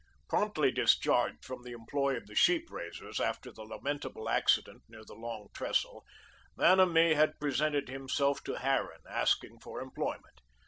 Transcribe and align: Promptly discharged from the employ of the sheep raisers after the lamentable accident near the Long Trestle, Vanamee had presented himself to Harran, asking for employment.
Promptly 0.27 0.71
discharged 0.71 1.45
from 1.45 1.61
the 1.61 1.73
employ 1.73 2.17
of 2.17 2.25
the 2.25 2.33
sheep 2.33 2.71
raisers 2.71 3.19
after 3.19 3.51
the 3.51 3.61
lamentable 3.63 4.29
accident 4.29 4.81
near 4.89 5.05
the 5.05 5.13
Long 5.13 5.49
Trestle, 5.53 6.03
Vanamee 6.57 7.13
had 7.13 7.39
presented 7.39 7.87
himself 7.87 8.43
to 8.45 8.55
Harran, 8.55 9.03
asking 9.07 9.59
for 9.59 9.79
employment. 9.79 10.41